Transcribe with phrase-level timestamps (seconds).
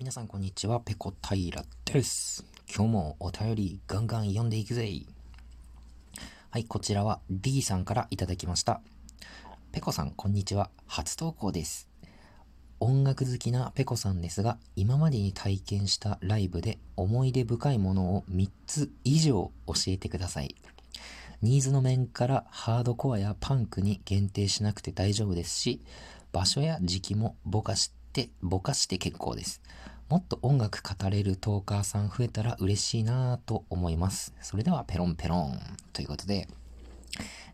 [0.00, 2.42] 皆さんこんにちは、ペコ平です。
[2.74, 4.90] 今日もお便りガンガン読んでいくぜ。
[6.48, 8.80] はい、こちらは D さんからいただきました。
[9.72, 10.70] ペコさん、こんにちは。
[10.86, 11.86] 初投稿です。
[12.80, 20.56] 音楽好きなペコさんですが、今までに体験したライブで思い出深いものを3つ以上教えてください。
[21.42, 25.82] ニーズの面からハードコアやパンクに限定しなくて大丈夫ですし、
[26.32, 27.76] 場所や時期もぼか
[28.10, 29.62] して、ぼかして結構です。
[30.08, 34.34] もっと音楽語れるトーカーさん増えたら嬉しいなぁと思います。
[34.42, 35.60] それではペロンペロン。
[35.92, 36.48] ということで、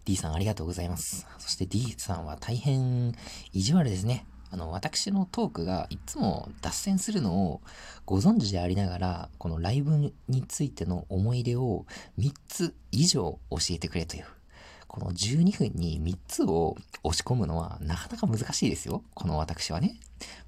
[0.06, 1.26] D さんありがとうございます。
[1.38, 3.14] そして D さんは大変
[3.52, 4.24] 意地悪ですね。
[4.50, 7.60] あの、私のトークがいつも脱線するのを
[8.06, 11.84] ご存知でありながら、このライブについての思い出を
[12.18, 14.24] 3つ以上教えてくれという。
[14.96, 19.02] この12分に3つを押し込むのはなかなか難しいですよ。
[19.12, 19.96] この私はね。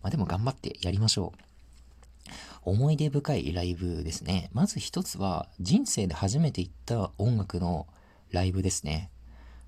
[0.02, 2.30] まあでも頑張ってやりましょう。
[2.62, 4.48] 思い出深いライブですね。
[4.54, 7.86] まず一つは人生で初めて行った音楽の
[8.30, 9.10] ライブですね。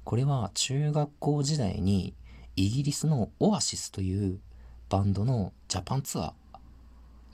[0.04, 2.14] これは中学校時代に
[2.56, 4.40] イギリスのオアシスという
[4.88, 6.32] バンドのジャパンツア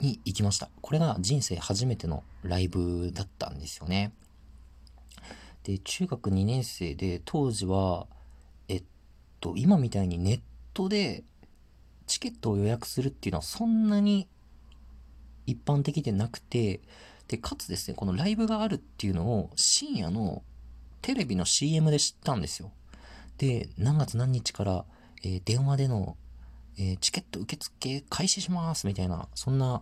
[0.01, 0.69] ーに行きました。
[0.81, 4.11] これが人生初めてのライブだったんですよね。
[5.67, 8.07] で、中学2年生で当時は、
[8.69, 8.83] えっ
[9.41, 10.41] と、今みたいにネッ
[10.73, 11.25] トで
[12.05, 14.29] チケットを予約するっていうのはそんなに
[15.45, 16.79] 一般的でなくて、
[17.27, 20.41] で、かつですね、このライブがあるっていうのを深夜の
[21.01, 22.71] テレビの CM で知ったんですよ。
[23.37, 24.85] で、何月何日から、
[25.25, 26.15] えー電話での、
[26.77, 29.81] えーチケット受付開始しますみたいな、そんな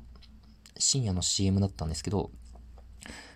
[0.80, 2.32] 深夜の CM だったんですけど、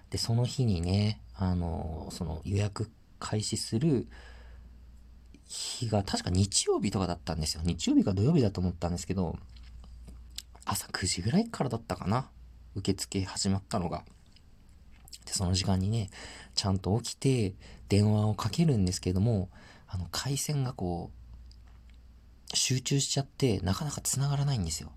[0.09, 4.07] で、その日にね、あのその予約開始する
[5.47, 7.61] 日が確か日曜日とかだったんですよ。
[7.63, 9.37] 日曜日か土曜日だと思ったんですけど、
[10.65, 12.29] 朝9時ぐらいからだったかな。
[12.75, 14.03] 受付始まったのが。
[15.25, 16.09] で、その時間にね、
[16.55, 17.55] ちゃんと起きて
[17.87, 19.49] 電話をかけるんですけども、
[19.87, 21.09] あの、回線がこ
[22.53, 24.91] う、集中しちゃって、なかなか繋がらないんですよ。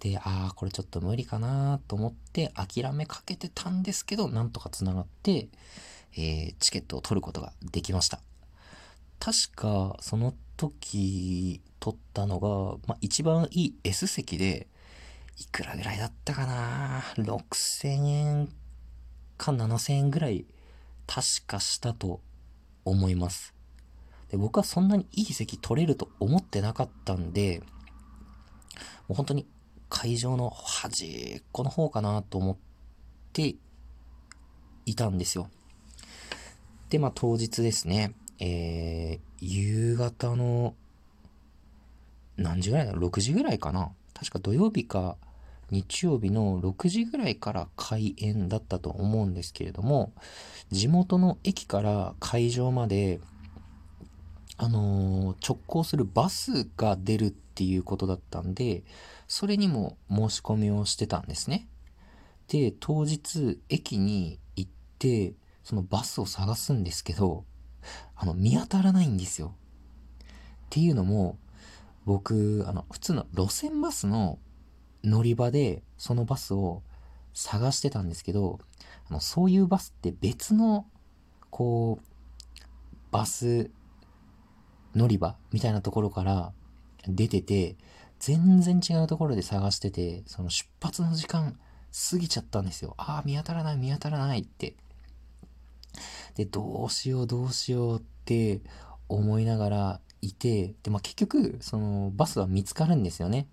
[0.00, 5.48] で、ああ、これちょっと無理かなと思って諦めかけてたんですけど、なんとか繋がって、
[6.16, 8.20] えーチケットを取ることができました。
[9.18, 14.66] 確か、その時取ったのが、まあ、一番いい S 席で、
[15.38, 18.48] いくらぐらいだったかな？6000円
[19.36, 20.46] か7000円ぐらい、
[21.06, 22.20] 確かしたと
[22.84, 23.54] 思います。
[24.30, 27.62] で、僕はそんなにいい席取れると思ってなかったんで、
[29.08, 29.46] もう本当に
[29.88, 32.56] 会場の端っこの方かなと思っ
[33.32, 33.56] て
[34.84, 35.48] いたんですよ。
[36.90, 40.74] で、まあ当日ですね、えー、夕方の
[42.36, 42.92] 何時ぐらいだ？
[42.92, 45.16] ろ ?6 時ぐらいかな確か土曜日か
[45.70, 50.12] 日曜日の6時ぐらいから開演だったと思うんですけれども、
[50.70, 53.20] 地元の駅から会場まで、
[54.58, 58.84] あのー直行するバスが出るっていうことだったんで、
[59.28, 61.68] それにも申し込みをしてたんですね。
[62.48, 67.44] で、当日駅に行って、そのバスを探すんですけど、
[68.14, 69.54] あの、見当たらないんですよ。
[70.18, 70.24] っ
[70.70, 71.38] ていうのも、
[72.04, 74.38] 僕、あの、普通の路線バスの
[75.02, 76.82] 乗り場でそのバスを
[77.32, 78.60] 探してたんですけど、
[79.08, 80.86] あの、そういうバスって別の、
[81.50, 82.04] こう、
[83.10, 83.70] バス
[84.96, 86.52] 乗り場みたいなところから
[87.06, 87.76] 出てて、
[88.18, 91.58] 全然違うところで探してて、その出発の時間
[92.10, 92.94] 過ぎちゃったんですよ。
[92.96, 94.74] ああ、見当たらない、見当たらないって。
[96.34, 98.60] で、どうしよう、どうしようって
[99.08, 103.48] 思いながらいて、で、まあ、結局、そのバスは見つかるんですよね。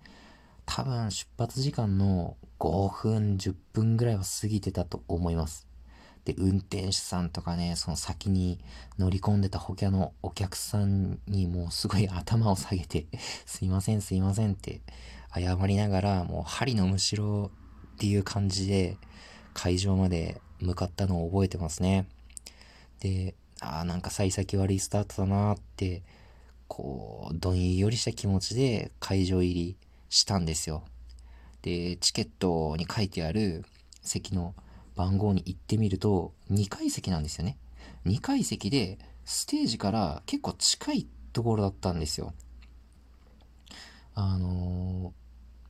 [0.66, 5.66] 多分出発時間の5分、10分ぐらいは過ぎてたと思います。
[6.24, 8.58] で、運転手さんとかね、その先に
[8.98, 13.06] 乗り込んでた他のお客さんにもうすごい 頭を下げて、
[13.44, 14.80] すいません、すいませんって
[15.34, 17.50] 謝りながら、もう針のむしろ
[17.94, 18.96] っていう感じで
[19.52, 22.06] 会場まで向かったのを覚えてますね。
[23.00, 26.02] で、ああ、なんか幸先悪いスタートだなーって、
[26.68, 29.76] こう、どんよりした気持ちで会場入り
[30.08, 30.84] したんですよ。
[31.62, 33.64] で、チケットに書いてある
[34.02, 34.54] 席の
[34.94, 37.58] 番号に行ってみると、2階席なんですよね。
[38.06, 42.32] 2階席で、ステージから結構近いところだったんですよ。
[44.14, 45.24] あのー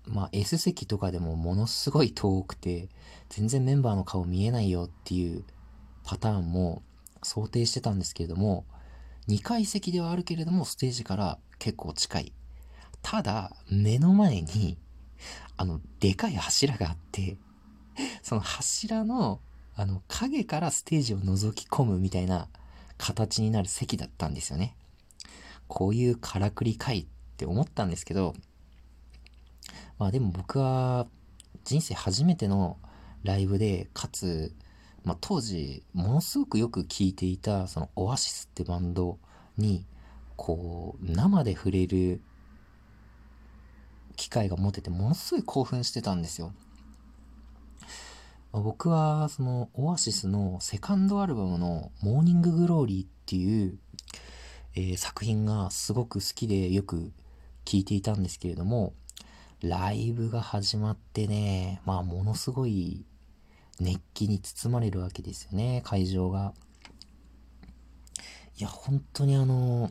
[0.07, 2.89] まあ、S 席とかでもものすごい遠くて、
[3.31, 5.45] 全然メンバーの顔見えないよっていう
[6.05, 6.83] パターンも
[7.23, 8.67] 想定してたんですけれども、
[9.29, 12.33] 2階席ではあるけれども、ステージから結構近い。
[13.01, 14.77] ただ、目の前に、
[15.57, 17.39] あの、でかい柱があって、
[18.23, 19.41] その柱の、
[19.77, 22.49] あの、影からステージを覗き込むみたいな
[22.99, 24.77] 形になる席だったんですよね。
[25.69, 27.07] こういうからくりかいっ
[27.37, 28.35] て思ったんですけど、
[29.99, 31.07] まあでも僕は
[31.65, 32.79] 人生初めての
[33.23, 34.55] ライブで、かつ、
[35.05, 39.19] まあ当時ものすごくよく聴いていたそのオアシスってバンド
[39.57, 39.87] に、
[40.37, 42.21] こう、生で触れる
[44.17, 46.53] 機会が持ててものすごい興奮してたんですよ。
[48.61, 53.79] 僕はそのオアシスのセカンドアルバムのモーニンググローリーっていう、
[54.77, 57.11] えー、作品がすごく好きでよく
[57.65, 58.93] 聴いていたんですけれども、
[59.61, 63.05] ライブが始まってね、まあものすごい
[63.81, 66.55] 熱気に包まれるわけですよね、会場が。
[68.57, 69.91] いや、本当にあの、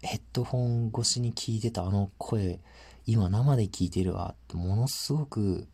[0.00, 2.58] ヘッドホン越しに聞いてたあの声、
[3.04, 5.68] 今生で聞いてるわってものすごく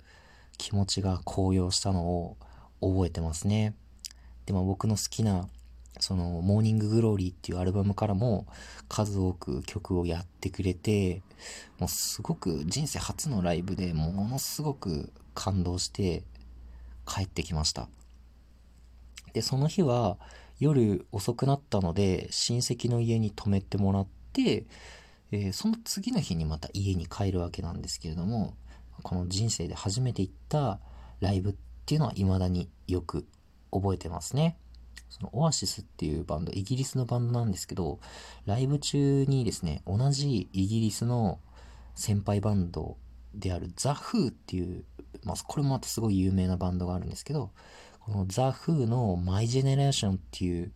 [0.62, 2.36] 気持ちが高揚したのを
[2.80, 3.74] 覚えてますね。
[4.46, 5.48] でも僕の好きな
[5.98, 8.46] そのモーニンググローリーっていうアルバムからも
[8.88, 11.22] 数多く曲をやってくれて、
[11.80, 16.22] もうすごく人生初のライブでものすごく感動して
[17.06, 17.88] 帰ってきました。
[19.32, 20.16] で、その日は
[20.60, 24.64] 夜遅くなったので親戚の家に泊めてもらって、
[25.32, 28.54] えー、その次の日にまた家に帰るわけなんですけれども、
[29.02, 30.80] この人生で初めて行った
[31.20, 31.54] ライブっ
[31.86, 33.26] ていうのは未だによく
[33.70, 34.56] 覚えてますね。
[35.08, 38.00] そのオアシスっていうバンド、イギリスのバンドなんですけど、
[38.46, 41.38] ライブ中にですね、同じイギリスの
[41.94, 42.96] 先輩バンド
[43.34, 44.84] であるザ・フーっていう、
[45.22, 47.50] まあ、これもまたすごい有名なバンドがあるんですけど、
[48.00, 50.72] このザ・フーのマイ・ジェネレーションっていう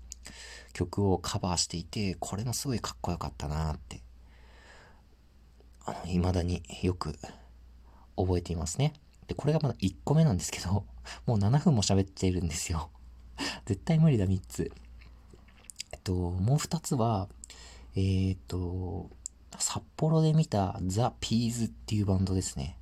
[0.74, 4.02] 曲をカバーしていて、これもすごいかっこよかったなって、
[5.86, 7.18] あの、未だによく
[8.16, 8.92] 覚えていますね。
[9.26, 10.84] で、これがまだ1個目なんですけど、
[11.26, 12.90] もう7分も喋っているんですよ。
[13.66, 14.70] 絶対無理だ、3つ。
[15.92, 17.28] えっと、もう2つは、
[17.94, 19.10] えー、っと、
[19.58, 22.78] 札幌で見たザ・ピーズっていうバンドですね。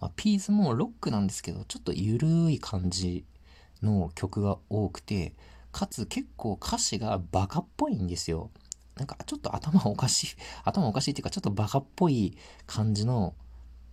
[0.00, 3.24] まあ、ピーズもロックなんですけど、ちょっとゆるい感じ
[3.82, 5.34] の曲が多くて、
[5.72, 8.50] かつ結構歌詞がバカっぽいんですよ。
[8.96, 10.26] なんかちょっと頭おかしい、
[10.64, 13.34] 頭おかしいっていうかちょっとバカっぽい感じの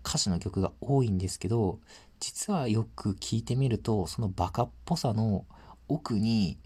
[0.06, 1.80] 歌詞の曲が多いんですけど、
[2.20, 5.46] 実はよく聞いてみると、そのバカっぽさの
[5.88, 6.58] 奥に、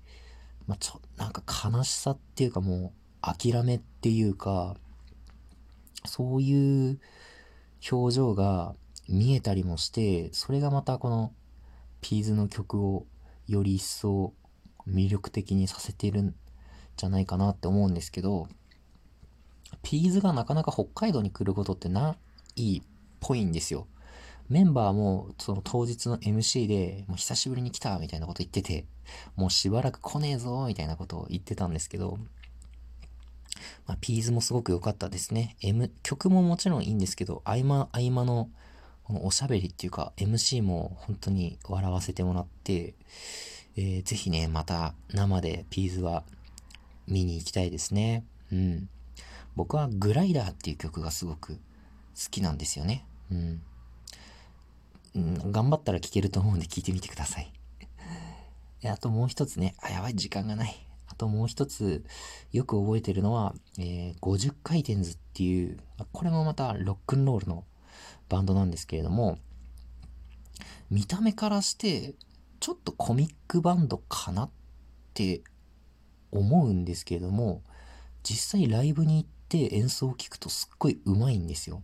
[0.68, 4.76] まあ、ちょ、なんか悲しさっていうかもう諦めっていうか、
[6.06, 7.00] そういう
[7.92, 8.76] 表情が
[9.08, 11.34] 見えたりもして、それがまたこの
[12.02, 13.06] ピーズの曲を
[13.48, 14.34] より一層
[14.88, 16.36] 魅力的にさせてるん
[16.96, 18.48] じゃないかなって思うんですけど、
[19.84, 22.16] ピーズがなかなか北海道に来ることってな
[22.56, 22.82] い
[23.20, 23.88] ぽいんですよ。
[24.50, 28.86] メンバーもその当日の MC で、もう久しぶりに来たみたいなこと言ってて、
[29.36, 32.18] もうしばらく来ねえぞみたいなことを言ってたんですけど、
[33.86, 35.56] まあ、ピーズもすごく良かったですね。
[35.62, 38.50] M、曲ももちろんいいんですけど、合間合間の
[39.04, 42.94] このおしゃべりっていうか MC も本当に笑わせてもらって、
[43.76, 46.24] えー、ぜひね、また生でピーズは
[47.08, 48.24] 見に行きたいですね。
[48.52, 48.90] うん。
[49.56, 51.60] 僕はグライダーっていう曲がすごく好
[52.30, 53.06] きなんですよね。
[53.32, 53.62] うん。
[55.52, 57.52] 頑張ったら聴けると思うんで聞いてみてください。
[58.86, 60.88] あともう一つね、あ、やばい、時間がない。
[61.08, 62.06] あともう一つ、
[62.52, 65.78] よく覚えてるのは、えー、50回転図っていう、
[66.12, 67.66] これもまたロックンロールの
[68.30, 69.40] バンドなんですけれども、
[70.90, 72.16] 見た目からして、
[72.60, 74.50] ちょっとコミックバンドかなっ
[75.14, 75.42] て
[76.32, 77.64] 思うんですけれども、
[78.24, 81.84] 実際ライブに行って演奏を聴くとすっごい上手いんですよ。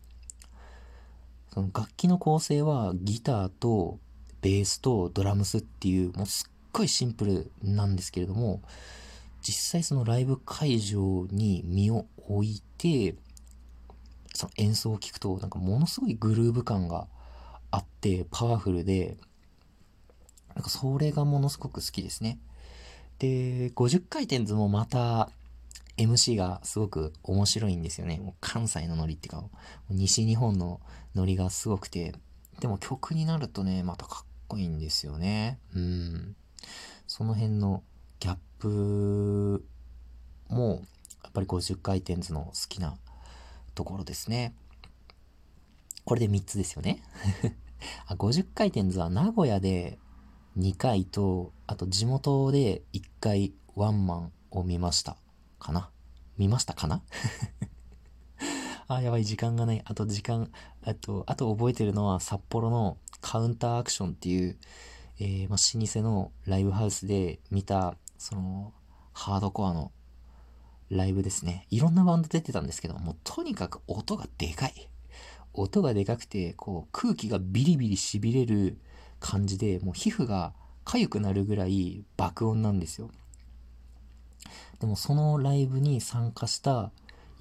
[1.56, 3.98] その楽器の構成はギターと
[4.42, 8.62] ベースとドラムスっていうもうすっごいシンプルなんですけれども
[9.42, 13.16] 実際そのライブ会場に身を置いて
[14.34, 17.08] その演奏を聴くとなんかものすごいグルーヴ感が
[17.72, 19.16] あってパワフルで
[20.56, 22.38] なんかそれがものすごく好きですね。
[23.20, 25.30] で50回転図もまた
[25.98, 28.20] MC がすごく面白いんですよね。
[28.20, 29.44] もう関西のノリっていうか、
[29.90, 30.82] 西日本の
[31.16, 32.14] ノリがすごくて、
[32.60, 35.60] でも曲になるとね、またかっこいいんですよね。
[35.74, 36.36] うん。
[37.08, 37.84] その辺の
[38.20, 39.66] ギャップ
[40.50, 40.82] も、
[41.24, 42.98] やっぱり50回転図の好きな
[43.74, 44.54] ところですね。
[46.04, 47.02] これで3つですよね。
[48.08, 50.00] あ50回転図は名古屋で
[50.58, 55.18] 2回と、あと地元で1回ワンマンを見ました。
[55.66, 55.90] かな？
[56.38, 57.02] 見ましたかな？
[58.88, 59.82] あ、やばい、時間がない。
[59.84, 60.52] あと時間、
[60.84, 64.58] あと、あと覚えてるのは札幌のカウンターアクションっていう、
[65.20, 68.74] えー、まあ、老舗のライブハウスで見た、その、
[69.14, 69.92] ハードコアの
[70.90, 71.66] ライブですね。
[71.72, 74.90] いろんなバンド出てたんですけど、もうとにかく音がでかい。
[75.54, 78.78] 音がでかくて、こう、空気がビリビリ痺れる
[79.20, 80.54] 感じで、もう皮膚が
[80.84, 83.10] 痒くなるぐらい爆音なんですよ。
[84.80, 86.92] でもそのライブに参加した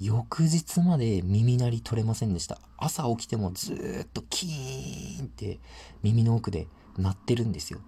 [0.01, 2.59] 翌日まで耳鳴り取れませんでした。
[2.77, 5.59] 朝起きてもずっとキーンって
[6.03, 6.67] 耳の奥で
[6.99, 7.81] 鳴ってるんですよ。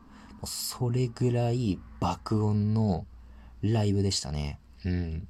[0.45, 3.07] それぐらい爆音の
[3.62, 4.59] ライブでしたね。
[4.85, 5.29] うん。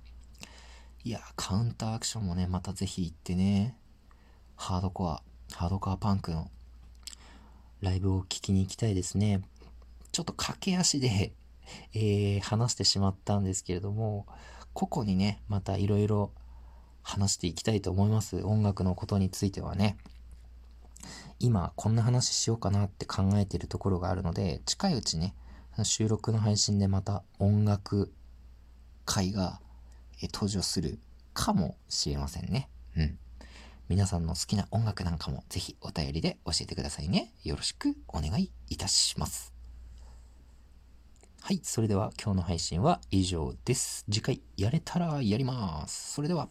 [1.04, 3.76] いや、カウンターアクションもね、またぜひ行ってね、
[4.56, 6.50] ハードコア、ハードコアパンクの
[7.80, 9.42] ライブを聴きに行きたいですね。
[10.12, 11.32] ちょっと駆け足で
[11.94, 14.26] えー、話してしまったんですけれども、
[14.72, 16.32] 個々にね、またいろいろ
[17.02, 18.42] 話していきたいと思います。
[18.42, 19.96] 音楽のことについてはね。
[21.38, 25.34] 今、こんな話しようかなって考えてるところがあるので、近いうちね、
[25.82, 28.12] 収録の配信でまた音楽
[29.04, 29.60] 会が
[30.32, 30.98] 登場する
[31.34, 32.68] かもしれませんね。
[32.96, 33.18] うん。
[33.88, 37.32] 皆さんの好きな音楽なんかもぜひお便りで教えてくださいね。
[37.44, 39.55] よろしくお願いいたします。
[41.46, 41.60] はい。
[41.62, 44.04] それでは今日の配信は以上です。
[44.10, 46.14] 次回やれたらやります。
[46.14, 46.48] それでは。